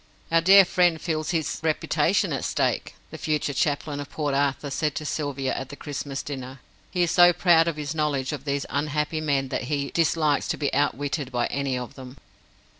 "Our 0.31 0.41
dear 0.41 0.65
friend 0.65 0.99
feels 0.99 1.29
his 1.29 1.59
reputation 1.61 2.33
at 2.33 2.43
stake," 2.43 2.95
the 3.11 3.19
future 3.19 3.53
chaplain 3.53 3.99
of 3.99 4.09
Port 4.09 4.33
Arthur 4.33 4.71
said 4.71 4.95
to 4.95 5.05
Sylvia 5.05 5.53
at 5.53 5.69
the 5.69 5.75
Christmas 5.75 6.23
dinner. 6.23 6.59
"He 6.89 7.03
is 7.03 7.11
so 7.11 7.31
proud 7.33 7.67
of 7.67 7.75
his 7.77 7.93
knowledge 7.93 8.31
of 8.31 8.43
these 8.43 8.65
unhappy 8.71 9.21
men 9.21 9.49
that 9.49 9.65
he 9.65 9.91
dislikes 9.91 10.47
to 10.47 10.57
be 10.57 10.73
outwitted 10.73 11.31
by 11.31 11.45
any 11.51 11.77
of 11.77 11.93
them." 11.93 12.17